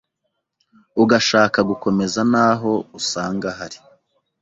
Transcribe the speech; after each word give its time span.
ugashaka 1.03 1.59
gukomeza 1.69 2.19
naho 2.31 2.71
usanga 2.99 3.45
ahari. 3.53 3.77